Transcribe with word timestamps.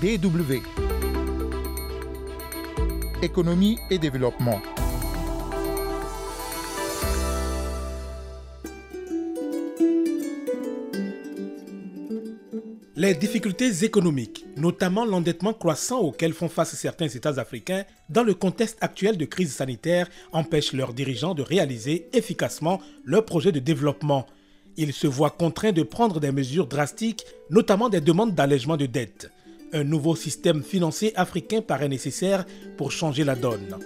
DW. 0.00 0.62
Économie 3.20 3.78
et 3.90 3.98
développement. 3.98 4.60
Les 12.94 13.14
difficultés 13.14 13.84
économiques, 13.84 14.44
notamment 14.56 15.04
l'endettement 15.04 15.52
croissant 15.52 15.98
auquel 15.98 16.32
font 16.32 16.48
face 16.48 16.76
certains 16.76 17.08
États 17.08 17.40
africains 17.40 17.82
dans 18.08 18.22
le 18.22 18.34
contexte 18.34 18.78
actuel 18.80 19.16
de 19.16 19.24
crise 19.24 19.52
sanitaire, 19.52 20.08
empêchent 20.30 20.74
leurs 20.74 20.94
dirigeants 20.94 21.34
de 21.34 21.42
réaliser 21.42 22.08
efficacement 22.12 22.80
leurs 23.04 23.24
projets 23.24 23.50
de 23.50 23.58
développement. 23.58 24.26
Ils 24.76 24.92
se 24.92 25.08
voient 25.08 25.30
contraints 25.30 25.72
de 25.72 25.82
prendre 25.82 26.20
des 26.20 26.30
mesures 26.30 26.68
drastiques, 26.68 27.24
notamment 27.50 27.88
des 27.88 28.00
demandes 28.00 28.36
d'allègement 28.36 28.76
de 28.76 28.86
dettes. 28.86 29.32
Un 29.72 29.84
nouveau 29.84 30.16
système 30.16 30.62
financier 30.62 31.14
africain 31.16 31.60
paraît 31.60 31.88
nécessaire 31.88 32.46
pour 32.76 32.90
changer 32.90 33.24
la 33.24 33.34
donne. 33.34 33.76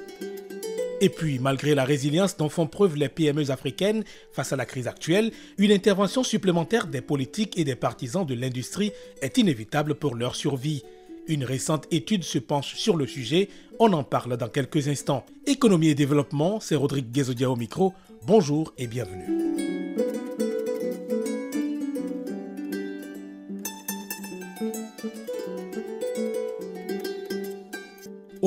Et 1.01 1.09
puis, 1.09 1.41
malgré 1.41 1.75
la 1.75 1.85
résilience 1.85 2.37
dont 2.37 2.49
font 2.49 2.69
preuve 2.69 2.95
les 2.95 3.09
PME 3.09 3.51
africaines 3.51 4.05
face 4.33 4.53
à 4.53 4.57
la 4.57 4.65
crise 4.65 4.87
actuelle, 4.87 5.33
une 5.59 5.73
intervention 5.73 6.23
supplémentaire 6.23 6.87
des 6.87 7.01
politiques 7.01 7.59
et 7.59 7.65
des 7.65 7.75
partisans 7.75 8.25
de 8.25 8.35
l'industrie 8.35 8.93
est 9.21 9.37
inévitable 9.39 9.97
pour 9.97 10.15
leur 10.15 10.37
survie. 10.37 10.85
Une 11.27 11.45
récente 11.45 11.89
étude 11.91 12.23
se 12.23 12.39
penche 12.39 12.77
sur 12.77 12.97
le 12.97 13.09
sujet, 13.09 13.49
on 13.81 13.93
en 13.93 14.05
parle 14.05 14.37
dans 14.37 14.49
quelques 14.49 14.87
instants. 14.87 15.27
Économie 15.47 15.89
et 15.89 15.97
développement, 15.97 16.61
c'est 16.61 16.77
Rodrigue 16.77 17.11
Guézodia 17.11 17.51
au 17.51 17.57
micro. 17.57 17.93
Bonjour 18.25 18.73
et 18.79 18.87
bienvenue. 18.87 19.42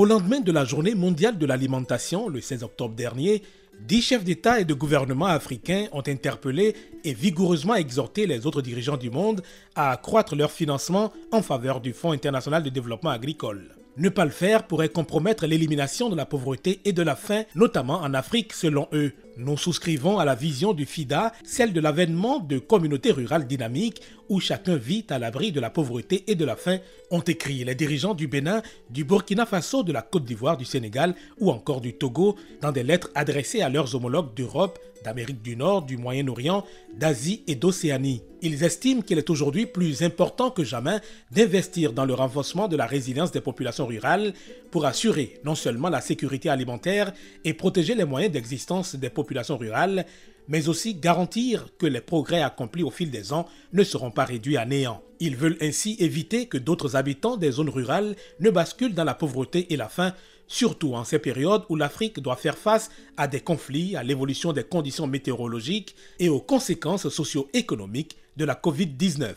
Au 0.05 0.07
lendemain 0.07 0.39
de 0.39 0.51
la 0.51 0.65
journée 0.65 0.93
mondiale 0.93 1.39
de 1.39 1.47
l'alimentation, 1.47 2.29
le 2.29 2.39
16 2.39 2.61
octobre 2.61 2.93
dernier, 2.93 3.41
dix 3.87 4.03
chefs 4.03 4.23
d'État 4.23 4.59
et 4.59 4.63
de 4.63 4.75
gouvernement 4.75 5.25
africains 5.25 5.87
ont 5.93 6.03
interpellé 6.05 6.75
et 7.03 7.15
vigoureusement 7.15 7.73
exhorté 7.73 8.27
les 8.27 8.45
autres 8.45 8.61
dirigeants 8.61 8.97
du 8.97 9.09
monde 9.09 9.41
à 9.73 9.89
accroître 9.89 10.35
leur 10.35 10.51
financement 10.51 11.11
en 11.31 11.41
faveur 11.41 11.81
du 11.81 11.91
Fonds 11.91 12.11
international 12.11 12.61
de 12.61 12.69
développement 12.69 13.09
agricole. 13.09 13.71
Ne 13.97 14.09
pas 14.09 14.25
le 14.25 14.29
faire 14.29 14.67
pourrait 14.67 14.89
compromettre 14.89 15.47
l'élimination 15.47 16.07
de 16.09 16.15
la 16.15 16.27
pauvreté 16.27 16.81
et 16.85 16.93
de 16.93 17.01
la 17.01 17.15
faim, 17.15 17.41
notamment 17.55 18.01
en 18.01 18.13
Afrique 18.13 18.53
selon 18.53 18.87
eux. 18.93 19.11
Nous 19.37 19.57
souscrivons 19.57 20.17
à 20.17 20.23
la 20.23 20.33
vision 20.33 20.71
du 20.73 20.85
FIDA, 20.85 21.33
celle 21.43 21.73
de 21.73 21.81
l'avènement 21.81 22.39
de 22.39 22.57
communautés 22.57 23.11
rurales 23.11 23.45
dynamiques 23.45 24.01
où 24.29 24.39
chacun 24.39 24.77
vit 24.77 25.05
à 25.09 25.19
l'abri 25.19 25.51
de 25.51 25.59
la 25.59 25.69
pauvreté 25.69 26.23
et 26.27 26.35
de 26.35 26.45
la 26.45 26.55
faim, 26.55 26.79
ont 27.11 27.21
écrit 27.21 27.63
les 27.63 27.75
dirigeants 27.75 28.13
du 28.13 28.27
Bénin, 28.27 28.61
du 28.89 29.03
Burkina 29.03 29.45
Faso, 29.45 29.83
de 29.83 29.91
la 29.91 30.01
Côte 30.01 30.25
d'Ivoire, 30.25 30.57
du 30.57 30.65
Sénégal 30.65 31.15
ou 31.39 31.51
encore 31.51 31.81
du 31.81 31.93
Togo 31.93 32.35
dans 32.61 32.71
des 32.71 32.83
lettres 32.83 33.11
adressées 33.13 33.61
à 33.61 33.69
leurs 33.69 33.93
homologues 33.93 34.33
d'Europe, 34.33 34.79
d'Amérique 35.03 35.43
du 35.43 35.55
Nord, 35.55 35.83
du 35.83 35.97
Moyen-Orient, 35.97 36.65
d'Asie 36.97 37.43
et 37.45 37.53
d'Océanie. 37.53 38.23
Ils 38.41 38.63
estiment 38.63 39.01
qu'il 39.01 39.19
est 39.19 39.29
aujourd'hui 39.29 39.67
plus 39.67 40.01
important 40.01 40.49
que 40.49 40.63
jamais 40.63 40.99
d'investir 41.31 41.93
dans 41.93 42.05
le 42.05 42.15
renforcement 42.15 42.67
de 42.67 42.75
la 42.75 42.87
résilience 42.87 43.31
des 43.31 43.41
populations 43.41 43.85
rurales 43.85 44.33
pour 44.71 44.85
assurer 44.85 45.39
non 45.43 45.53
seulement 45.53 45.89
la 45.89 46.01
sécurité 46.01 46.49
alimentaire 46.49 47.13
et 47.43 47.53
protéger 47.53 47.93
les 47.93 48.05
moyens 48.05 48.33
d'existence 48.33 48.95
des 48.95 49.09
populations 49.09 49.24
rurales, 49.57 50.05
mais 50.47 50.67
aussi 50.67 50.95
garantir 50.95 51.67
que 51.77 51.85
les 51.85 52.01
progrès 52.01 52.41
accomplis 52.41 52.83
au 52.83 52.91
fil 52.91 53.09
des 53.09 53.33
ans 53.33 53.47
ne 53.73 53.83
seront 53.83 54.11
pas 54.11 54.25
réduits 54.25 54.57
à 54.57 54.65
néant. 54.65 55.01
Ils 55.19 55.35
veulent 55.35 55.57
ainsi 55.61 55.95
éviter 55.99 56.47
que 56.47 56.57
d'autres 56.57 56.95
habitants 56.95 57.37
des 57.37 57.51
zones 57.51 57.69
rurales 57.69 58.15
ne 58.39 58.49
basculent 58.49 58.93
dans 58.93 59.03
la 59.03 59.15
pauvreté 59.15 59.73
et 59.73 59.77
la 59.77 59.89
faim 59.89 60.13
surtout 60.47 60.93
en 60.93 61.03
ces 61.03 61.19
périodes 61.19 61.63
où 61.69 61.75
l'Afrique 61.75 62.19
doit 62.19 62.35
faire 62.35 62.57
face 62.57 62.89
à 63.17 63.27
des 63.27 63.39
conflits, 63.39 63.95
à 63.95 64.03
l'évolution 64.03 64.53
des 64.53 64.63
conditions 64.63 65.07
météorologiques 65.07 65.95
et 66.19 66.29
aux 66.29 66.39
conséquences 66.39 67.09
socio-économiques 67.09 68.17
de 68.37 68.45
la 68.45 68.55
Covid-19. 68.55 69.33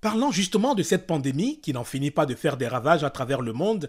Parlant 0.00 0.32
justement 0.32 0.74
de 0.74 0.82
cette 0.82 1.06
pandémie 1.06 1.60
qui 1.60 1.72
n'en 1.72 1.84
finit 1.84 2.10
pas 2.10 2.26
de 2.26 2.34
faire 2.34 2.56
des 2.56 2.66
ravages 2.66 3.04
à 3.04 3.10
travers 3.10 3.40
le 3.40 3.52
monde, 3.52 3.88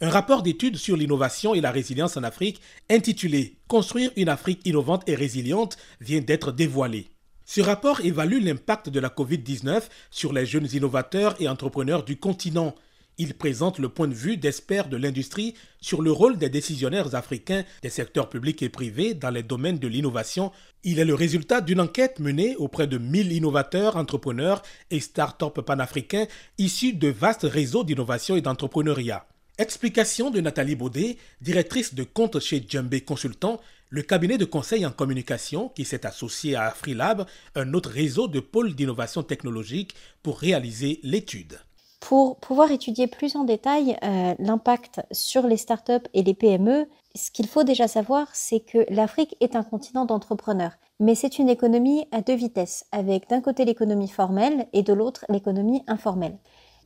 un 0.00 0.10
rapport 0.10 0.42
d'études 0.42 0.76
sur 0.76 0.96
l'innovation 0.96 1.54
et 1.54 1.60
la 1.60 1.70
résilience 1.70 2.16
en 2.16 2.22
Afrique 2.22 2.60
intitulé 2.88 3.56
Construire 3.66 4.10
une 4.16 4.28
Afrique 4.28 4.60
innovante 4.64 5.08
et 5.08 5.14
résiliente 5.14 5.76
vient 6.00 6.20
d'être 6.20 6.52
dévoilé. 6.52 7.08
Ce 7.44 7.60
rapport 7.60 8.00
évalue 8.02 8.42
l'impact 8.42 8.88
de 8.90 9.00
la 9.00 9.08
Covid-19 9.08 9.82
sur 10.10 10.32
les 10.32 10.46
jeunes 10.46 10.68
innovateurs 10.72 11.34
et 11.40 11.48
entrepreneurs 11.48 12.04
du 12.04 12.18
continent 12.18 12.74
il 13.18 13.34
présente 13.34 13.80
le 13.80 13.88
point 13.88 14.06
de 14.06 14.14
vue 14.14 14.36
d'experts 14.36 14.88
de 14.88 14.96
l'industrie 14.96 15.54
sur 15.80 16.02
le 16.02 16.12
rôle 16.12 16.38
des 16.38 16.48
décisionnaires 16.48 17.16
africains 17.16 17.64
des 17.82 17.90
secteurs 17.90 18.28
publics 18.28 18.62
et 18.62 18.68
privés 18.68 19.14
dans 19.14 19.30
les 19.30 19.42
domaines 19.42 19.78
de 19.78 19.88
l'innovation. 19.88 20.52
Il 20.84 21.00
est 21.00 21.04
le 21.04 21.14
résultat 21.14 21.60
d'une 21.60 21.80
enquête 21.80 22.20
menée 22.20 22.54
auprès 22.56 22.86
de 22.86 22.96
1000 22.96 23.32
innovateurs, 23.32 23.96
entrepreneurs 23.96 24.62
et 24.92 25.00
start-up 25.00 25.60
panafricains 25.62 26.26
issus 26.58 26.92
de 26.92 27.08
vastes 27.08 27.46
réseaux 27.50 27.82
d'innovation 27.82 28.36
et 28.36 28.40
d'entrepreneuriat. 28.40 29.26
Explication 29.60 30.30
de 30.30 30.40
Nathalie 30.40 30.76
Baudet, 30.76 31.16
directrice 31.40 31.92
de 31.92 32.04
compte 32.04 32.38
chez 32.38 32.64
Djembe 32.64 33.00
Consultant, 33.00 33.58
le 33.90 34.02
cabinet 34.02 34.38
de 34.38 34.44
conseil 34.44 34.86
en 34.86 34.92
communication 34.92 35.70
qui 35.70 35.84
s'est 35.84 36.06
associé 36.06 36.54
à 36.54 36.70
Freelab, 36.70 37.26
un 37.56 37.74
autre 37.74 37.90
réseau 37.90 38.28
de 38.28 38.38
pôles 38.38 38.76
d'innovation 38.76 39.24
technologique, 39.24 39.96
pour 40.22 40.38
réaliser 40.38 41.00
l'étude. 41.02 41.58
Pour 41.98 42.36
pouvoir 42.36 42.70
étudier 42.70 43.08
plus 43.08 43.34
en 43.34 43.42
détail 43.42 43.96
euh, 44.04 44.36
l'impact 44.38 45.00
sur 45.10 45.48
les 45.48 45.56
startups 45.56 46.06
et 46.14 46.22
les 46.22 46.34
PME, 46.34 46.86
ce 47.16 47.32
qu'il 47.32 47.48
faut 47.48 47.64
déjà 47.64 47.88
savoir, 47.88 48.28
c'est 48.34 48.60
que 48.60 48.86
l'Afrique 48.90 49.34
est 49.40 49.56
un 49.56 49.64
continent 49.64 50.04
d'entrepreneurs. 50.04 50.76
Mais 51.00 51.16
c'est 51.16 51.40
une 51.40 51.48
économie 51.48 52.06
à 52.12 52.20
deux 52.20 52.36
vitesses, 52.36 52.84
avec 52.92 53.28
d'un 53.28 53.40
côté 53.40 53.64
l'économie 53.64 54.08
formelle 54.08 54.68
et 54.72 54.84
de 54.84 54.92
l'autre 54.92 55.24
l'économie 55.28 55.82
informelle. 55.88 56.38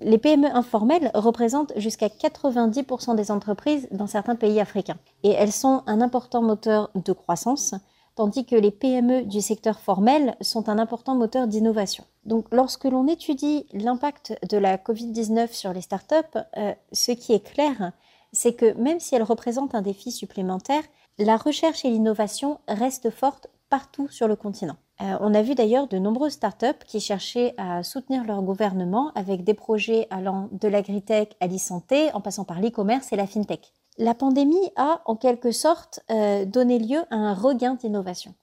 Les 0.04 0.18
PME 0.18 0.48
informelles 0.54 1.12
représentent 1.14 1.72
jusqu'à 1.76 2.08
90% 2.08 3.14
des 3.14 3.30
entreprises 3.30 3.86
dans 3.92 4.08
certains 4.08 4.34
pays 4.34 4.58
africains. 4.58 4.98
Et 5.22 5.30
elles 5.30 5.52
sont 5.52 5.82
un 5.86 6.00
important 6.00 6.42
moteur 6.42 6.90
de 6.96 7.12
croissance, 7.12 7.74
tandis 8.16 8.44
que 8.44 8.56
les 8.56 8.72
PME 8.72 9.22
du 9.22 9.40
secteur 9.40 9.78
formel 9.78 10.36
sont 10.40 10.68
un 10.68 10.78
important 10.78 11.14
moteur 11.14 11.46
d'innovation. 11.46 12.04
Donc 12.24 12.46
lorsque 12.50 12.84
l'on 12.84 13.06
étudie 13.06 13.66
l'impact 13.72 14.36
de 14.50 14.56
la 14.56 14.76
Covid-19 14.76 15.52
sur 15.52 15.72
les 15.72 15.82
startups, 15.82 16.38
euh, 16.56 16.74
ce 16.90 17.12
qui 17.12 17.32
est 17.32 17.44
clair, 17.44 17.92
c'est 18.32 18.54
que 18.54 18.72
même 18.74 18.98
si 18.98 19.14
elles 19.14 19.22
représentent 19.22 19.74
un 19.76 19.82
défi 19.82 20.10
supplémentaire, 20.10 20.82
la 21.18 21.36
recherche 21.36 21.84
et 21.84 21.90
l'innovation 21.90 22.58
restent 22.66 23.10
fortes 23.10 23.46
partout 23.70 24.08
sur 24.08 24.26
le 24.26 24.34
continent. 24.36 24.76
Euh, 25.02 25.16
on 25.20 25.34
a 25.34 25.42
vu 25.42 25.54
d'ailleurs 25.54 25.88
de 25.88 25.98
nombreuses 25.98 26.32
startups 26.32 26.84
qui 26.86 27.00
cherchaient 27.00 27.54
à 27.56 27.82
soutenir 27.82 28.24
leur 28.24 28.40
gouvernement 28.42 29.10
avec 29.14 29.42
des 29.42 29.54
projets 29.54 30.06
allant 30.10 30.48
de 30.52 30.68
l'agritech 30.68 31.34
à 31.40 31.48
l'e-santé 31.48 32.12
en 32.14 32.20
passant 32.20 32.44
par 32.44 32.60
l'e-commerce 32.60 33.12
et 33.12 33.16
la 33.16 33.26
fintech. 33.26 33.72
La 33.98 34.14
pandémie 34.14 34.70
a 34.76 35.02
en 35.06 35.16
quelque 35.16 35.50
sorte 35.50 36.00
euh, 36.10 36.44
donné 36.44 36.78
lieu 36.78 37.00
à 37.10 37.16
un 37.16 37.34
regain 37.34 37.74
d'innovation. 37.74 38.34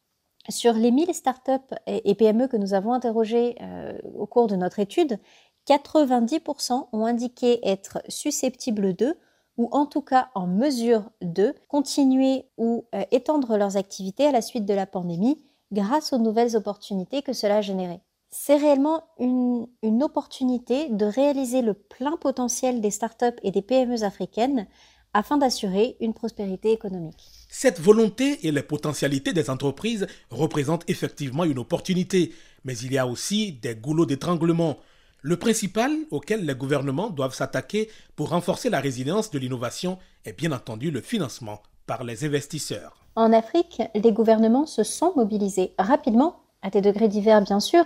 Sur 0.50 0.74
les 0.74 0.92
1000 0.92 1.14
startups 1.14 1.76
et 1.86 2.16
PME 2.16 2.48
que 2.48 2.58
nous 2.58 2.74
avons 2.74 2.94
interrogées 2.94 3.56
euh, 3.62 3.98
au 4.18 4.26
cours 4.26 4.48
de 4.48 4.56
notre 4.56 4.80
étude, 4.80 5.20
90% 5.68 6.88
ont 6.92 7.06
indiqué 7.06 7.60
être 7.68 8.02
susceptibles 8.08 8.96
de, 8.96 9.16
ou 9.58 9.70
en 9.72 9.86
tout 9.86 10.02
cas 10.02 10.30
en 10.34 10.48
mesure 10.48 11.04
de, 11.22 11.54
continuer 11.68 12.46
ou 12.58 12.86
étendre 13.12 13.58
leurs 13.58 13.78
activités 13.78 14.26
à 14.26 14.32
la 14.32 14.42
suite 14.42 14.66
de 14.66 14.74
la 14.74 14.88
pandémie 14.88 15.38
grâce 15.72 16.14
aux 16.14 16.18
nouvelles 16.18 16.56
opportunités 16.56 17.22
que 17.22 17.34
cela 17.34 17.58
a 17.58 17.62
générées. 17.62 18.02
C'est 18.32 18.58
réellement 18.58 19.04
une, 19.20 19.68
une 19.82 20.04
opportunité 20.04 20.90
de 20.90 21.06
réaliser 21.06 21.62
le 21.62 21.74
plein 21.74 22.18
potentiel 22.18 22.80
des 22.80 22.92
startups 22.92 23.40
et 23.44 23.52
des 23.52 23.62
PME 23.62 24.04
africaines 24.04 24.68
afin 25.14 25.38
d'assurer 25.38 25.98
une 26.00 26.14
prospérité 26.14 26.72
économique. 26.72 27.32
Cette 27.50 27.80
volonté 27.80 28.48
et 28.48 28.52
les 28.52 28.62
potentialités 28.62 29.34
des 29.34 29.50
entreprises 29.50 30.08
représentent 30.30 30.88
effectivement 30.88 31.46
une 31.46 31.60
opportunité, 31.60 32.34
mais 32.64 32.78
il 32.78 32.94
y 32.94 32.98
a 32.98 33.08
aussi 33.08 33.54
des 33.54 33.76
goulots 33.76 34.06
d'étranglement. 34.06 34.78
Le 35.22 35.38
principal 35.38 35.92
auquel 36.12 36.46
les 36.46 36.56
gouvernements 36.56 37.10
doivent 37.10 37.34
s'attaquer 37.34 37.90
pour 38.16 38.30
renforcer 38.30 38.70
la 38.70 38.80
résilience 38.80 39.32
de 39.32 39.40
l'innovation 39.40 39.98
est 40.26 40.38
bien 40.38 40.52
entendu 40.52 40.92
le 40.92 41.02
financement 41.02 41.62
par 41.88 42.04
les 42.04 42.24
investisseurs. 42.24 42.99
En 43.20 43.34
Afrique, 43.34 43.82
les 43.96 44.14
gouvernements 44.14 44.66
se 44.66 44.84
sont 44.84 45.12
mobilisés 45.18 45.74
rapidement, 45.78 46.38
à 46.62 46.70
des 46.70 46.80
degrés 46.80 47.10
divers 47.10 47.42
bien 47.42 47.60
sûr, 47.60 47.84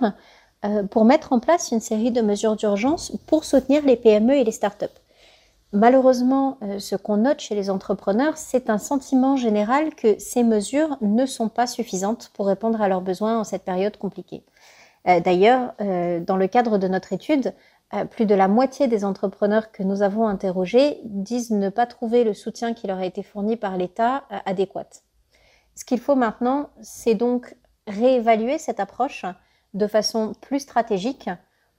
euh, 0.64 0.84
pour 0.84 1.06
mettre 1.06 1.34
en 1.34 1.40
place 1.40 1.72
une 1.72 1.80
série 1.80 2.12
de 2.12 2.22
mesures 2.22 2.56
d'urgence 2.56 3.18
pour 3.26 3.44
soutenir 3.44 3.84
les 3.84 3.96
PME 3.96 4.36
et 4.36 4.44
les 4.44 4.52
startups. 4.52 4.86
Malheureusement, 5.72 6.60
euh, 6.62 6.78
ce 6.78 6.96
qu'on 6.96 7.18
note 7.18 7.40
chez 7.40 7.56
les 7.56 7.72
entrepreneurs, 7.72 8.38
c'est 8.38 8.70
un 8.70 8.78
sentiment 8.78 9.36
général 9.36 9.96
que 9.96 10.20
ces 10.20 10.44
mesures 10.44 10.98
ne 11.02 11.26
sont 11.26 11.50
pas 11.50 11.66
suffisantes 11.66 12.30
pour 12.36 12.46
répondre 12.46 12.80
à 12.80 12.88
leurs 12.88 13.02
besoins 13.02 13.40
en 13.40 13.44
cette 13.44 13.64
période 13.64 13.98
compliquée. 13.98 14.44
Euh, 15.08 15.20
d'ailleurs, 15.20 15.74
dans 15.80 16.38
le 16.38 16.46
cadre 16.46 16.78
de 16.78 16.88
notre 16.88 17.12
étude, 17.12 17.56
plus 18.12 18.28
de 18.28 18.36
la 18.36 18.48
moitié 18.48 18.88
des 18.88 19.04
entrepreneurs 19.04 19.72
que 19.72 19.82
nous 19.82 20.04
avons 20.04 20.28
interrogés 20.28 21.00
disent 21.06 21.50
ne 21.50 21.70
pas 21.70 21.88
trouver 21.88 22.24
le 22.24 22.36
soutien 22.36 22.76
qui 22.76 22.86
leur 22.86 23.00
a 23.00 23.06
été 23.08 23.24
fourni 23.24 23.58
par 23.58 23.78
l'État 23.78 24.26
adéquat. 24.46 25.02
Ce 25.76 25.86
qu'il 25.86 26.00
faut 26.00 26.16
maintenant, 26.16 26.70
c'est 26.82 27.16
donc 27.16 27.56
réévaluer 27.88 28.58
cette 28.58 28.80
approche 28.80 29.26
de 29.74 29.88
façon 29.88 30.34
plus 30.42 30.60
stratégique 30.60 31.30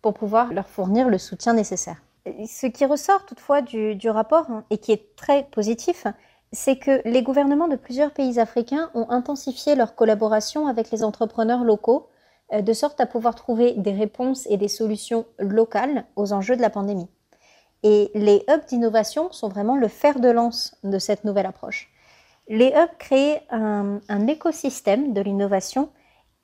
pour 0.02 0.14
pouvoir 0.14 0.52
leur 0.52 0.69
fournir 0.69 1.08
le 1.08 1.19
soutien 1.19 1.55
nécessaire. 1.55 2.02
Ce 2.46 2.67
qui 2.67 2.85
ressort 2.85 3.26
toutefois 3.26 3.62
du, 3.62 4.08
rapport 4.08 4.50
hein, 4.50 4.64
et 4.70 4.79
qui 4.79 4.93
est 4.93 5.14
très 5.17 5.44
positif, 5.44 6.06
c'est 6.52 6.79
que 6.79 7.02
les 7.05 7.23
gouvernements 7.23 7.69
de 7.69 7.76
plusieurs 7.76 8.12
pays 8.12 8.41
africains 8.41 8.91
ont 8.94 9.11
intensifié 9.11 9.75
leur 9.75 9.94
collaboration 9.94 10.67
avec 10.67 10.91
les 10.91 11.05
entrepreneurs 11.05 11.64
locaux 11.64 12.08
euh, 12.52 12.62
de 12.62 12.73
sorte 12.73 13.00
à 13.00 13.06
pouvoir 13.06 13.35
trouver 13.35 13.73
des 13.73 13.93
réponses 13.93 14.46
et 14.49 14.56
des 14.56 14.69
solutions 14.69 15.26
locales 15.38 16.05
aux 16.17 16.32
enjeux 16.32 16.56
de 16.56 16.62
la 16.62 16.70
pandémie. 16.70 17.08
Et 17.82 18.11
les 18.14 18.44
hubs 18.49 18.64
d'innovation 18.67 19.31
sont 19.31 19.49
vraiment 19.49 19.76
le 19.76 19.88
fer 19.88 20.19
de 20.19 20.29
lance 20.29 20.76
de 20.85 20.99
cette 20.99 21.25
nouvelle 21.25 21.46
approche. 21.46 21.94
Les 22.49 22.69
hubs 22.69 22.96
créent 22.99 23.43
un, 23.50 24.26
écosystème 24.26 25.12
de 25.12 25.20
l'innovation 25.20 25.91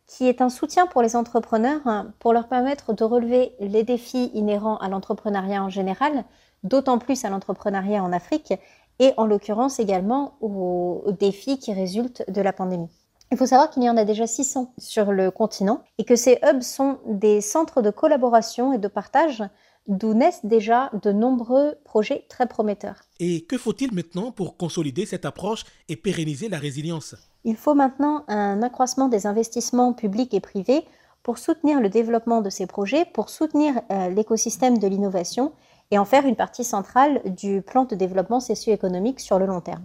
qui 0.07 0.29
est 0.29 0.41
un 0.41 0.49
soutien 0.49 0.87
pour 0.87 1.03
les 1.03 1.15
entrepreneurs 1.15 1.83
hein, 1.87 2.13
pour 2.19 2.33
leur 2.33 2.49
permettre 2.49 2.93
de 2.93 3.05
relever 3.05 3.55
les 3.61 3.85
défis 3.85 4.31
inhérents 4.35 4.79
à 4.79 4.89
l'entrepreneuriat 4.89 5.63
en 5.63 5.69
général, 5.69 6.25
d'autant 6.65 6.99
plus 6.99 7.25
à 7.25 7.31
l'entrepreneuriat 7.31 8.03
en 8.03 8.13
Afrique, 8.13 8.55
et 8.99 9.15
en 9.17 9.25
l'occurrence 9.25 9.81
également 9.81 10.35
aux 10.41 11.05
défis 11.19 11.59
qui 11.59 11.73
résultent 11.73 12.23
de 12.29 12.43
la 12.43 12.53
pandémie. 12.53 12.91
Il 13.33 13.39
faut 13.39 13.47
savoir 13.47 13.71
qu'il 13.71 13.85
y 13.85 13.89
en 13.89 13.97
a 13.97 14.05
déjà 14.05 14.27
600 14.27 14.75
sur 14.77 15.13
le 15.13 15.31
continent 15.31 15.83
et 15.99 16.05
que 16.05 16.17
ces 16.17 16.39
hubs 16.43 16.63
sont 16.63 16.99
des 17.07 17.41
centres 17.41 17.81
de 17.81 17.91
collaboration 17.91 18.73
et 18.73 18.79
de 18.79 18.89
partage 18.89 19.45
d'où 19.87 20.15
naissent 20.15 20.45
déjà 20.45 20.91
de 21.03 21.13
nombreux 21.13 21.75
projets 21.85 22.25
très 22.29 22.47
prometteurs. 22.47 23.03
Et 23.19 23.43
que 23.43 23.59
faut-il 23.59 23.93
maintenant 23.93 24.31
pour 24.31 24.57
consolider 24.57 25.07
cette 25.07 25.25
approche 25.25 25.65
et 25.89 25.97
pérenniser 25.97 26.49
la 26.49 26.59
résilience? 26.59 27.15
Il 27.45 27.57
faut 27.57 27.75
maintenant 27.75 28.25
un 28.29 28.63
accroissement 28.63 29.09
des 29.09 29.27
investissements 29.27 29.93
publics 29.93 30.35
et 30.35 30.41
privés 30.41 30.85
pour 31.23 31.39
soutenir 31.39 31.81
le 31.81 31.89
développement 31.89 32.41
de 32.41 32.51
ces 32.51 32.67
projets, 32.67 33.05
pour 33.05 33.29
soutenir 33.29 33.81
euh, 33.91 34.09
l'écosystème 34.11 34.79
de 34.79 34.87
l'innovation 34.87 35.53
et 35.91 35.99
en 35.99 36.05
faire 36.05 36.27
une 36.27 36.37
partie 36.37 36.65
centrale 36.65 37.21
du 37.25 37.63
plan 37.63 37.85
de 37.85 37.95
développement 37.95 38.41
socio-économique 38.41 39.21
sur 39.21 39.39
le 39.39 39.47
long 39.47 39.61
terme. 39.61 39.85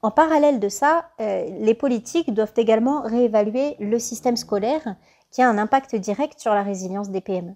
En 0.00 0.10
parallèle 0.10 0.58
de 0.58 0.68
ça, 0.68 1.10
euh, 1.20 1.46
les 1.60 1.74
politiques 1.74 2.34
doivent 2.34 2.54
également 2.56 3.02
réévaluer 3.02 3.76
le 3.78 3.98
système 3.98 4.36
scolaire 4.36 4.96
qui 5.30 5.42
a 5.42 5.48
un 5.48 5.58
impact 5.58 5.94
direct 5.96 6.40
sur 6.40 6.54
la 6.54 6.62
résilience 6.62 7.10
des 7.10 7.20
PME. 7.20 7.54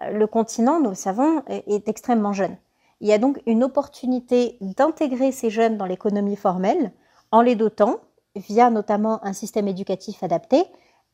Le 0.00 0.26
continent, 0.26 0.80
nous 0.80 0.90
le 0.90 0.94
savons, 0.94 1.42
est 1.48 1.88
extrêmement 1.88 2.32
jeune. 2.32 2.56
Il 3.00 3.08
y 3.08 3.12
a 3.12 3.18
donc 3.18 3.40
une 3.46 3.64
opportunité 3.64 4.56
d'intégrer 4.60 5.32
ces 5.32 5.50
jeunes 5.50 5.76
dans 5.76 5.86
l'économie 5.86 6.36
formelle 6.36 6.92
en 7.30 7.42
les 7.42 7.56
dotant, 7.56 8.00
via 8.34 8.70
notamment 8.70 9.24
un 9.24 9.32
système 9.32 9.68
éducatif 9.68 10.22
adapté, 10.22 10.64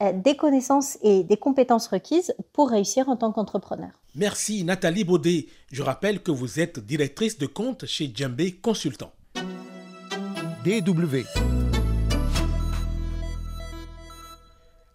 euh, 0.03 0.13
des 0.13 0.37
connaissances 0.37 0.99
et 1.03 1.23
des 1.23 1.37
compétences 1.37 1.87
requises 1.89 2.35
pour 2.53 2.71
réussir 2.71 3.09
en 3.09 3.17
tant 3.17 3.33
qu'entrepreneur. 3.33 3.91
Merci 4.15 4.65
Nathalie 4.65 5.05
Baudet. 5.05 5.47
Je 5.71 5.83
rappelle 5.83 6.23
que 6.23 6.31
vous 6.31 6.61
êtes 6.61 6.79
directrice 6.81 7.39
de 7.39 7.47
compte 7.47 7.87
chez 7.87 8.11
Djembe 8.15 8.43
Consultant. 8.63 9.13
DW. 10.65 11.23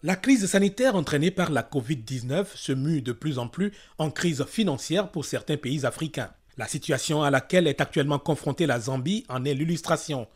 La 0.04 0.16
crise 0.16 0.46
sanitaire 0.46 0.96
entraînée 0.96 1.32
par 1.32 1.50
la 1.50 1.64
Covid-19 1.64 2.46
se 2.54 2.72
mue 2.72 3.02
de 3.02 3.14
plus 3.14 3.40
en 3.40 3.48
plus 3.48 3.74
en 3.98 4.12
crise 4.12 4.46
financière 4.46 5.10
pour 5.10 5.26
certains 5.26 5.58
pays 5.58 5.88
africains. 5.88 6.30
La 6.56 6.68
situation 6.68 7.24
à 7.24 7.32
laquelle 7.32 7.66
est 7.66 7.82
actuellement 7.82 8.20
confrontée 8.20 8.68
la 8.68 8.80
Zambie 8.80 9.26
en 9.28 9.44
est 9.44 9.56
l'illustration. 9.56 10.28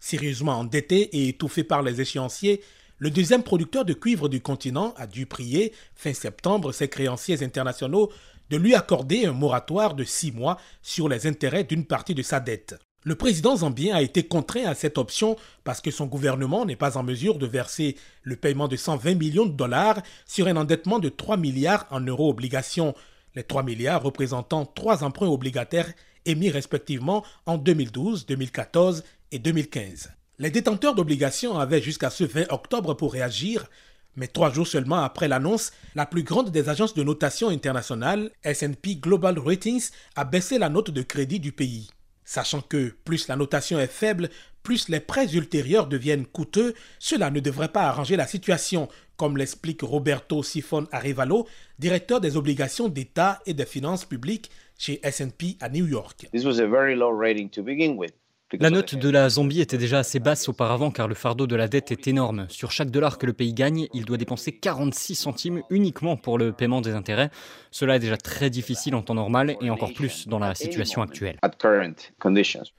Sérieusement 0.00 0.60
endetté 0.60 1.00
et 1.16 1.28
étouffé 1.30 1.64
par 1.64 1.82
les 1.82 2.00
échéanciers, 2.00 2.62
le 2.98 3.10
deuxième 3.10 3.42
producteur 3.42 3.84
de 3.84 3.92
cuivre 3.92 4.28
du 4.28 4.40
continent 4.40 4.94
a 4.96 5.08
dû 5.08 5.26
prier, 5.26 5.72
fin 5.96 6.14
septembre, 6.14 6.70
ses 6.70 6.88
créanciers 6.88 7.42
internationaux 7.42 8.12
de 8.50 8.56
lui 8.56 8.76
accorder 8.76 9.26
un 9.26 9.32
moratoire 9.32 9.94
de 9.94 10.04
six 10.04 10.30
mois 10.30 10.58
sur 10.80 11.08
les 11.08 11.26
intérêts 11.26 11.64
d'une 11.64 11.86
partie 11.86 12.14
de 12.14 12.22
sa 12.22 12.38
dette. 12.38 12.76
Le 13.04 13.14
président 13.14 13.56
zambien 13.56 13.94
a 13.94 14.02
été 14.02 14.24
contraint 14.24 14.64
à 14.66 14.74
cette 14.74 14.98
option 14.98 15.36
parce 15.62 15.80
que 15.80 15.92
son 15.92 16.06
gouvernement 16.06 16.64
n'est 16.66 16.76
pas 16.76 16.96
en 16.96 17.04
mesure 17.04 17.38
de 17.38 17.46
verser 17.46 17.96
le 18.22 18.34
paiement 18.34 18.66
de 18.66 18.76
120 18.76 19.14
millions 19.14 19.46
de 19.46 19.52
dollars 19.52 20.02
sur 20.26 20.48
un 20.48 20.56
endettement 20.56 20.98
de 20.98 21.08
3 21.08 21.36
milliards 21.36 21.86
en 21.90 22.00
euros 22.00 22.28
obligations, 22.28 22.94
les 23.36 23.44
3 23.44 23.62
milliards 23.62 24.02
représentant 24.02 24.66
trois 24.66 25.04
emprunts 25.04 25.28
obligataires 25.28 25.92
émis 26.26 26.50
respectivement 26.50 27.24
en 27.46 27.56
2012, 27.56 28.26
2014 28.26 29.04
et 29.30 29.38
2015. 29.38 30.10
Les 30.40 30.50
détenteurs 30.50 30.94
d'obligations 30.96 31.58
avaient 31.58 31.80
jusqu'à 31.80 32.10
ce 32.10 32.24
20 32.24 32.50
octobre 32.50 32.94
pour 32.94 33.12
réagir, 33.12 33.66
mais 34.16 34.26
trois 34.26 34.52
jours 34.52 34.66
seulement 34.66 34.98
après 35.02 35.28
l'annonce, 35.28 35.72
la 35.94 36.04
plus 36.04 36.24
grande 36.24 36.50
des 36.50 36.68
agences 36.68 36.94
de 36.94 37.04
notation 37.04 37.48
internationale, 37.48 38.32
SP 38.42 38.98
Global 39.00 39.38
Ratings, 39.38 39.90
a 40.16 40.24
baissé 40.24 40.58
la 40.58 40.68
note 40.68 40.90
de 40.90 41.02
crédit 41.02 41.38
du 41.38 41.52
pays. 41.52 41.88
Sachant 42.28 42.60
que 42.60 42.94
plus 43.06 43.26
la 43.28 43.36
notation 43.36 43.78
est 43.80 43.90
faible, 43.90 44.28
plus 44.62 44.90
les 44.90 45.00
prêts 45.00 45.34
ultérieurs 45.34 45.86
deviennent 45.86 46.26
coûteux, 46.26 46.74
cela 46.98 47.30
ne 47.30 47.40
devrait 47.40 47.72
pas 47.72 47.84
arranger 47.84 48.16
la 48.16 48.26
situation, 48.26 48.90
comme 49.16 49.38
l'explique 49.38 49.80
Roberto 49.80 50.42
Sifon 50.42 50.86
Arevalo, 50.92 51.46
directeur 51.78 52.20
des 52.20 52.36
obligations 52.36 52.90
d'État 52.90 53.40
et 53.46 53.54
des 53.54 53.64
finances 53.64 54.04
publiques 54.04 54.50
chez 54.76 55.00
S&P 55.02 55.56
à 55.62 55.70
New 55.70 55.86
York. 55.86 56.28
La 58.54 58.70
note 58.70 58.94
de 58.94 59.10
la 59.10 59.28
Zambie 59.28 59.60
était 59.60 59.76
déjà 59.76 59.98
assez 59.98 60.20
basse 60.20 60.48
auparavant 60.48 60.90
car 60.90 61.06
le 61.06 61.14
fardeau 61.14 61.46
de 61.46 61.54
la 61.54 61.68
dette 61.68 61.92
est 61.92 62.08
énorme. 62.08 62.46
Sur 62.48 62.72
chaque 62.72 62.90
dollar 62.90 63.18
que 63.18 63.26
le 63.26 63.34
pays 63.34 63.52
gagne, 63.52 63.88
il 63.92 64.06
doit 64.06 64.16
dépenser 64.16 64.52
46 64.52 65.16
centimes 65.16 65.60
uniquement 65.68 66.16
pour 66.16 66.38
le 66.38 66.52
paiement 66.52 66.80
des 66.80 66.92
intérêts. 66.92 67.28
Cela 67.70 67.96
est 67.96 67.98
déjà 67.98 68.16
très 68.16 68.48
difficile 68.48 68.94
en 68.94 69.02
temps 69.02 69.14
normal 69.14 69.56
et 69.60 69.68
encore 69.68 69.92
plus 69.92 70.28
dans 70.28 70.38
la 70.38 70.54
situation 70.54 71.02
actuelle. 71.02 71.36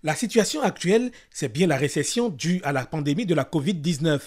La 0.02 0.16
situation 0.16 0.64
actuelle, 0.64 1.12
c'est 1.30 1.54
bien 1.54 1.68
la 1.68 1.78
récession 1.78 2.30
due 2.30 2.62
à 2.64 2.72
la 2.72 2.88
pandémie 2.88 3.28
de 3.28 3.36
la 3.36 3.44
Covid-19. 3.44 4.22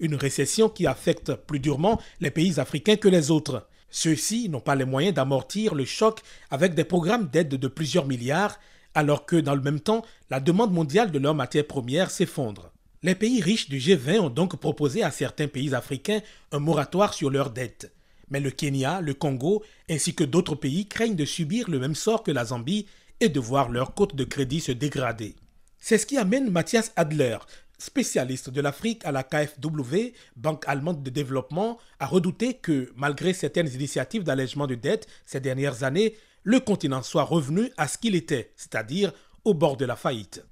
Une 0.00 0.16
récession 0.16 0.68
qui 0.68 0.88
affecte 0.88 1.32
plus 1.32 1.60
durement 1.60 2.00
les 2.20 2.32
pays 2.32 2.58
africains 2.58 2.96
que 2.96 3.08
les 3.08 3.30
autres. 3.30 3.68
Ceux-ci 3.90 4.48
n'ont 4.48 4.60
pas 4.60 4.74
les 4.74 4.84
moyens 4.84 5.14
d'amortir 5.14 5.76
le 5.76 5.84
choc 5.84 6.22
avec 6.50 6.74
des 6.74 6.84
programmes 6.84 7.28
d'aide 7.28 7.50
de 7.50 7.68
plusieurs 7.68 8.06
milliards 8.06 8.58
alors 8.98 9.26
que 9.26 9.36
dans 9.36 9.54
le 9.54 9.60
même 9.60 9.78
temps, 9.78 10.04
la 10.28 10.40
demande 10.40 10.72
mondiale 10.72 11.12
de 11.12 11.20
leurs 11.20 11.36
matières 11.36 11.68
premières 11.68 12.10
s'effondre. 12.10 12.72
Les 13.04 13.14
pays 13.14 13.40
riches 13.40 13.68
du 13.68 13.78
G20 13.78 14.18
ont 14.18 14.28
donc 14.28 14.56
proposé 14.56 15.04
à 15.04 15.12
certains 15.12 15.46
pays 15.46 15.72
africains 15.72 16.20
un 16.50 16.58
moratoire 16.58 17.14
sur 17.14 17.30
leurs 17.30 17.50
dettes. 17.50 17.92
Mais 18.28 18.40
le 18.40 18.50
Kenya, 18.50 19.00
le 19.00 19.14
Congo, 19.14 19.62
ainsi 19.88 20.16
que 20.16 20.24
d'autres 20.24 20.56
pays 20.56 20.88
craignent 20.88 21.14
de 21.14 21.24
subir 21.24 21.70
le 21.70 21.78
même 21.78 21.94
sort 21.94 22.24
que 22.24 22.32
la 22.32 22.46
Zambie 22.46 22.86
et 23.20 23.28
de 23.28 23.38
voir 23.38 23.68
leur 23.68 23.94
cote 23.94 24.16
de 24.16 24.24
crédit 24.24 24.60
se 24.60 24.72
dégrader. 24.72 25.36
C'est 25.78 25.96
ce 25.96 26.04
qui 26.04 26.18
amène 26.18 26.50
Mathias 26.50 26.90
Adler, 26.96 27.38
spécialiste 27.78 28.50
de 28.50 28.60
l'Afrique 28.60 29.04
à 29.04 29.12
la 29.12 29.22
KfW, 29.22 30.12
Banque 30.36 30.64
allemande 30.66 31.02
de 31.02 31.10
développement, 31.10 31.78
à 32.00 32.06
redouter 32.06 32.54
que, 32.54 32.90
malgré 32.96 33.32
certaines 33.32 33.68
initiatives 33.68 34.24
d'allègement 34.24 34.66
de 34.66 34.74
dettes 34.74 35.06
ces 35.24 35.40
dernières 35.40 35.84
années, 35.84 36.14
le 36.42 36.60
continent 36.60 37.02
soit 37.02 37.24
revenu 37.24 37.70
à 37.76 37.88
ce 37.88 37.98
qu'il 37.98 38.14
était, 38.14 38.52
c'est-à-dire 38.56 39.12
au 39.44 39.54
bord 39.54 39.76
de 39.76 39.84
la 39.86 39.96
faillite. 39.96 40.44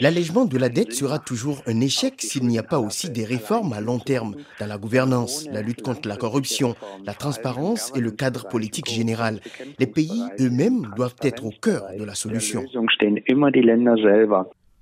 L'allègement 0.00 0.44
de 0.44 0.58
la 0.58 0.68
dette 0.68 0.92
sera 0.92 1.18
toujours 1.18 1.62
un 1.66 1.80
échec 1.80 2.14
s'il 2.18 2.44
n'y 2.46 2.58
a 2.58 2.62
pas 2.62 2.78
aussi 2.78 3.10
des 3.10 3.24
réformes 3.24 3.72
à 3.72 3.80
long 3.80 3.98
terme 3.98 4.34
dans 4.58 4.66
la 4.66 4.78
gouvernance, 4.78 5.48
la 5.52 5.62
lutte 5.62 5.82
contre 5.82 6.08
la 6.08 6.16
corruption, 6.16 6.74
la 7.04 7.14
transparence 7.14 7.92
et 7.94 8.00
le 8.00 8.10
cadre 8.10 8.48
politique 8.48 8.88
général. 8.88 9.40
Les 9.78 9.86
pays 9.86 10.22
eux-mêmes 10.40 10.90
doivent 10.96 11.16
être 11.22 11.44
au 11.44 11.50
cœur 11.50 11.88
de 11.96 12.04
la 12.04 12.14
solution. 12.14 12.64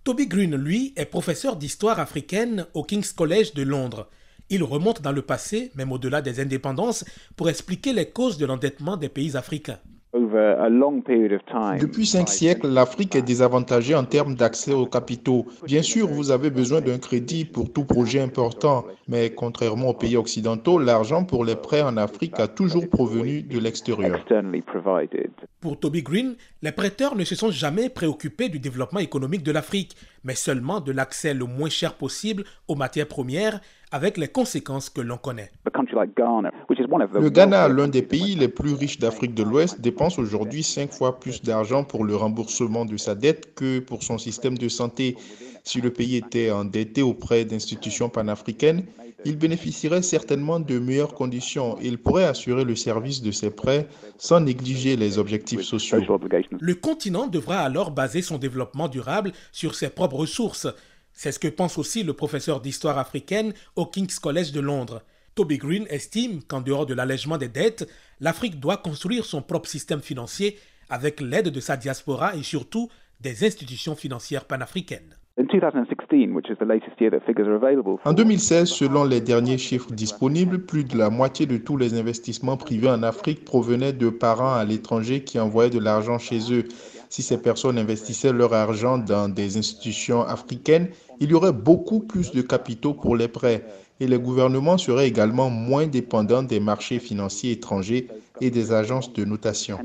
Toby 0.07 0.29
Green, 0.29 0.55
lui, 0.55 0.93
est 0.95 1.05
professeur 1.05 1.57
d'histoire 1.57 1.99
africaine 1.99 2.65
au 2.75 2.85
King's 2.85 3.13
College 3.13 3.55
de 3.55 3.65
Londres. 3.65 4.09
Il 4.51 4.63
remonte 4.63 5.03
dans 5.03 5.11
le 5.11 5.23
passé, 5.23 5.73
même 5.75 5.91
au-delà 5.91 6.23
des 6.23 6.39
indépendances, 6.39 7.05
pour 7.35 7.49
expliquer 7.49 7.93
les 7.93 8.09
causes 8.09 8.39
de 8.39 8.47
l'endettement 8.47 8.97
des 8.97 9.09
pays 9.09 9.37
africains. 9.37 9.81
Depuis 11.81 12.07
cinq 12.07 12.29
siècles, 12.29 12.69
l'Afrique 12.69 13.15
est 13.15 13.23
désavantagée 13.23 13.95
en 13.95 14.05
termes 14.05 14.35
d'accès 14.35 14.73
aux 14.73 14.87
capitaux. 14.87 15.47
Bien 15.65 15.83
sûr, 15.83 16.09
vous 16.09 16.31
avez 16.31 16.51
besoin 16.51 16.81
d'un 16.81 16.99
crédit 16.99 17.45
pour 17.45 17.73
tout 17.73 17.85
projet 17.85 18.21
important, 18.21 18.87
mais 19.09 19.31
contrairement 19.31 19.91
aux 19.91 19.95
pays 19.95 20.17
occidentaux, 20.17 20.79
l'argent 20.79 21.25
pour 21.25 21.45
les 21.45 21.57
prêts 21.57 21.83
en 21.83 21.97
Afrique 21.97 22.41
a 22.41 22.49
toujours 22.49 22.89
provenu 22.89 23.43
de 23.43 23.59
l'extérieur. 23.59 24.25
Pour 25.61 25.79
Toby 25.79 26.03
Green, 26.03 26.37
les 26.63 26.73
prêteurs 26.73 27.17
ne 27.17 27.25
se 27.25 27.35
sont 27.35 27.51
jamais 27.51 27.89
préoccupés 27.89 28.49
du 28.49 28.59
développement 28.59 29.01
économique 29.01 29.43
de 29.43 29.53
l'Afrique, 29.53 29.97
mais 30.25 30.35
seulement 30.35 30.81
de 30.81 30.93
l'accès 30.93 31.35
le 31.35 31.45
moins 31.45 31.69
cher 31.69 31.95
possible 31.95 32.45
aux 32.69 32.75
matières 32.75 33.09
premières, 33.09 33.61
avec 33.93 34.17
les 34.17 34.29
conséquences 34.29 34.91
que 34.91 35.01
l'on 35.01 35.17
connaît. 35.17 35.51
Le 35.65 37.31
Ghana, 37.31 37.69
l'un 37.69 37.89
des 37.89 38.03
pays 38.03 38.35
les 38.35 38.49
plus 38.49 38.75
riches 38.75 38.99
d'Afrique 38.99 39.35
de 39.35 39.43
l'Ouest, 39.43 39.81
dépense 39.81 40.19
aujourd'hui 40.19 40.63
cinq 40.63 40.93
fois 40.93 41.21
plus 41.21 41.43
d'argent 41.43 41.85
pour 41.85 42.05
le 42.05 42.17
remboursement 42.17 42.85
de 42.85 42.97
sa 42.97 43.15
dette 43.15 43.55
que 43.55 43.79
pour 43.79 44.03
son 44.03 44.19
système 44.19 44.59
de 44.59 44.69
santé. 44.69 45.17
Si 45.65 45.81
le 45.81 45.93
pays 45.93 46.17
était 46.17 46.51
endetté 46.51 47.03
auprès 47.03 47.45
d'institutions 47.45 48.09
panafricaines, 48.09 48.85
il 49.25 49.37
bénéficierait 49.37 50.03
certainement 50.03 50.61
de 50.61 50.79
meilleures 50.79 51.15
conditions. 51.15 51.77
Il 51.83 51.99
pourrait 51.99 52.25
assurer 52.25 52.65
le 52.65 52.77
service 52.77 53.23
de 53.23 53.33
ses 53.33 53.51
prêts 53.51 53.89
sans 54.19 54.41
négliger 54.41 54.97
les 54.97 55.19
objectifs 55.19 55.63
sociaux. 55.63 55.99
Le 56.61 56.75
continent 56.75 57.27
devra 57.27 57.59
alors 57.59 57.91
baser 57.91 58.23
son 58.23 58.39
développement 58.39 58.89
durable 58.89 59.33
sur 59.51 59.75
ses 59.75 59.89
propres 59.89 60.17
ressources. 60.17 60.69
C'est 61.19 61.33
ce 61.33 61.39
que 61.39 61.49
pense 61.49 61.79
aussi 61.79 62.03
le 62.03 62.13
professeur 62.13 62.61
d'histoire 62.61 62.99
africaine 62.99 63.55
au 63.75 63.87
King's 63.87 64.19
College 64.19 64.53
de 64.53 64.61
Londres. 64.61 65.01
Toby 65.35 65.57
Green 65.57 65.87
estime 65.89 66.43
qu'en 66.43 66.61
dehors 66.61 66.85
de 66.85 66.93
l'allègement 66.93 67.39
des 67.39 67.49
dettes, 67.49 67.91
l'Afrique 68.21 68.61
doit 68.61 68.77
construire 68.77 69.25
son 69.25 69.41
propre 69.41 69.67
système 69.67 70.03
financier 70.03 70.59
avec 70.91 71.23
l'aide 71.23 71.49
de 71.49 71.61
sa 71.61 71.79
diaspora 71.79 72.37
et 72.37 72.43
surtout 72.43 72.91
des 73.21 73.47
institutions 73.47 73.97
financières 73.97 74.45
panafricaines. 74.45 75.17
En 78.05 78.13
2016, 78.13 78.69
selon 78.69 79.05
les 79.05 79.21
derniers 79.21 79.59
chiffres 79.59 79.93
disponibles, 79.93 80.67
plus 80.67 80.85
de 80.85 80.99
la 80.99 81.09
moitié 81.09 81.47
de 81.47 81.57
tous 81.57 81.79
les 81.79 81.99
investissements 81.99 82.59
privés 82.59 82.91
en 82.91 83.03
Afrique 83.03 83.45
provenaient 83.45 83.93
de 83.95 84.11
parents 84.11 84.55
à 84.55 84.65
l'étranger 84.65 85.25
qui 85.25 85.39
envoyaient 85.39 85.71
de 85.71 85.79
l'argent 85.79 86.19
chez 86.19 86.53
eux. 86.53 86.65
Si 87.09 87.23
ces 87.23 87.39
personnes 87.39 87.79
investissaient 87.79 88.33
leur 88.33 88.53
argent 88.53 88.99
dans 88.99 89.29
des 89.29 89.57
institutions 89.57 90.23
africaines, 90.23 90.89
il 91.21 91.31
y 91.31 91.35
aurait 91.35 91.53
beaucoup 91.53 92.01
plus 92.01 92.33
de 92.33 92.43
capitaux 92.43 92.95
pour 92.95 93.17
les 93.17 93.29
prêts 93.29 93.65
et 94.01 94.07
les 94.07 94.19
gouvernements 94.19 94.79
seraient 94.79 95.09
également 95.09 95.49
moins 95.51 95.87
dépendants 95.87 96.43
des 96.43 96.61
marchés 96.61 96.99
financiers 96.99 97.53
étrangers 97.53 98.09
et 98.41 98.51
des 98.51 98.73
agences 98.73 99.13
de 99.13 99.25
notation. 99.25 99.79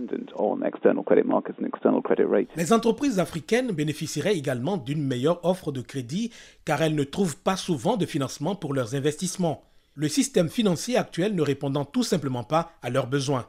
Les 2.57 2.73
entreprises 2.73 3.19
africaines 3.19 3.71
bénéficieraient 3.71 4.35
également 4.35 4.77
d'une 4.77 5.05
meilleure 5.05 5.43
offre 5.45 5.71
de 5.71 5.81
crédit 5.81 6.31
car 6.65 6.81
elles 6.81 6.95
ne 6.95 7.03
trouvent 7.03 7.37
pas 7.37 7.55
souvent 7.55 7.97
de 7.97 8.05
financement 8.05 8.55
pour 8.55 8.73
leurs 8.73 8.95
investissements. 8.95 9.63
Le 9.95 10.07
système 10.07 10.49
financier 10.49 10.97
actuel 10.97 11.35
ne 11.35 11.41
répondant 11.41 11.85
tout 11.85 12.03
simplement 12.03 12.43
pas 12.43 12.71
à 12.81 12.89
leurs 12.89 13.07
besoins. 13.07 13.45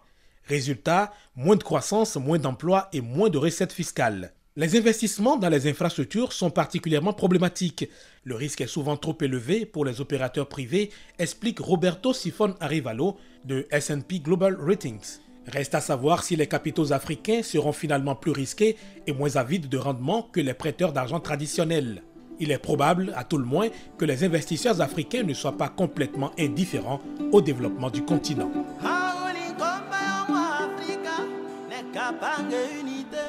Résultat, 0.53 1.15
moins 1.35 1.57
de 1.57 1.63
croissance, 1.63 2.17
moins 2.17 2.39
d'emplois 2.39 2.91
et 2.93 3.01
moins 3.01 3.31
de 3.31 3.39
recettes 3.39 3.73
fiscales. 3.73 4.35
Les 4.55 4.77
investissements 4.77 5.39
dans 5.39 5.49
les 5.49 5.67
infrastructures 5.67 6.35
sont 6.35 6.51
particulièrement 6.51 7.15
problématiques. 7.15 7.89
Le 8.25 8.35
risque 8.35 8.61
est 8.61 8.67
souvent 8.67 8.99
trop 8.99 9.17
élevé 9.23 9.65
pour 9.65 9.87
les 9.87 10.03
opérateurs 10.03 10.51
privés, 10.51 10.91
explique 11.19 11.59
Roberto 11.59 12.13
Sifon 12.13 12.55
Arivalo 12.61 13.17
de 13.47 13.67
SP 13.73 14.21
Global 14.23 14.59
Ratings. 14.61 15.21
Reste 15.47 15.75
à 15.75 15.81
savoir 15.81 16.23
si 16.23 16.37
les 16.37 16.49
capitaux 16.49 16.93
africains 16.93 17.43
seront 17.43 17.73
finalement 17.73 18.15
plus 18.15 18.33
risqués 18.33 18.77
et 19.07 19.15
moins 19.15 19.37
avides 19.37 19.71
de 19.71 19.79
rendement 19.79 20.29
que 20.33 20.41
les 20.41 20.53
prêteurs 20.53 20.93
d'argent 20.93 21.21
traditionnels. 21.21 22.03
Il 22.41 22.51
est 22.51 22.59
probable, 22.59 23.15
à 23.17 23.25
tout 23.25 23.39
le 23.39 23.47
moins, 23.47 23.69
que 23.97 24.05
les 24.05 24.23
investisseurs 24.23 24.83
africains 24.83 25.23
ne 25.23 25.33
soient 25.33 25.57
pas 25.57 25.71
complètement 25.71 26.33
indifférents 26.39 27.01
au 27.33 27.41
développement 27.41 27.89
du 27.89 28.05
continent. 28.05 28.51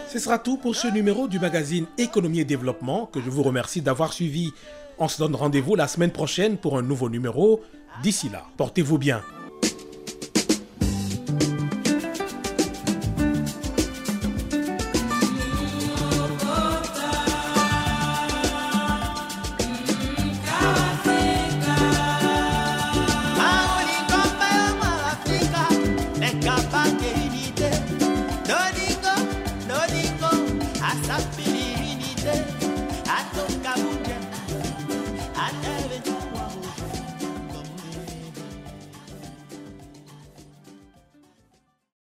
Ce 0.08 0.20
sera 0.20 0.40
tout 0.40 0.58
pour 0.58 0.76
ce 0.76 0.88
numéro 0.88 1.28
du 1.28 1.40
magazine 1.40 1.86
Économie 1.98 2.40
et 2.40 2.46
Développement 2.46 3.06
que 3.08 3.22
je 3.22 3.30
vous 3.30 3.44
remercie 3.44 3.82
d'avoir 3.82 4.14
suivi. 4.14 4.52
On 5.00 5.08
se 5.08 5.18
donne 5.18 5.36
rendez-vous 5.36 5.76
la 5.76 5.88
semaine 5.88 6.12
prochaine 6.12 6.58
pour 6.58 6.78
un 6.78 6.82
nouveau 6.82 7.10
numéro. 7.10 7.62
D'ici 8.02 8.30
là, 8.30 8.44
portez-vous 8.58 8.98
bien. 8.98 9.22